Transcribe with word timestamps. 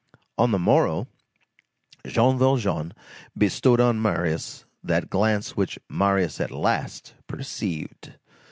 On 0.39 0.49
the 0.51 0.57
morrow 0.57 1.07
Jean 2.07 2.35
Valjean 2.39 2.91
bestowed 3.37 3.79
on 3.79 4.01
Marius 4.01 4.65
that 4.83 5.11
glance 5.11 5.55
which 5.55 5.77
Marius 5.91 6.41
at 6.41 6.49
last 6.49 7.13
perceived. 7.27 8.13